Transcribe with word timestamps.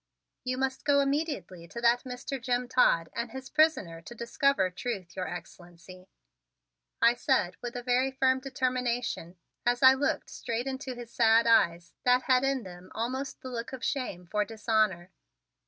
"You 0.43 0.57
must 0.57 0.83
go 0.83 0.99
immediately 0.99 1.67
to 1.67 1.79
that 1.79 2.05
Mr. 2.05 2.41
Jim 2.41 2.67
Todd 2.67 3.09
and 3.13 3.29
his 3.29 3.51
prisoner 3.51 4.01
to 4.01 4.15
discover 4.15 4.71
truth, 4.71 5.15
Your 5.15 5.27
Excellency," 5.27 6.09
I 7.03 7.13
said 7.13 7.55
with 7.61 7.75
a 7.75 7.83
very 7.83 8.09
firm 8.09 8.39
determination 8.39 9.37
as 9.63 9.83
I 9.83 9.93
looked 9.93 10.31
straight 10.31 10.65
into 10.65 10.95
his 10.95 11.13
sad 11.13 11.45
eyes 11.45 11.93
that 12.03 12.23
had 12.23 12.43
in 12.43 12.63
them 12.63 12.91
almost 12.95 13.41
the 13.43 13.49
look 13.51 13.73
of 13.73 13.85
shame 13.85 14.25
for 14.25 14.43
dishonor. 14.43 15.11